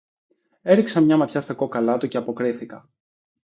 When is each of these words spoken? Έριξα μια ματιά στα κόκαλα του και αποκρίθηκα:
Έριξα 0.61 1.01
μια 1.01 1.17
ματιά 1.17 1.41
στα 1.41 1.53
κόκαλα 1.53 1.97
του 1.97 2.07
και 2.07 2.17
αποκρίθηκα: 2.17 2.89